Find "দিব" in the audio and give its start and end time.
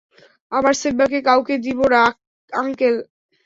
1.65-1.79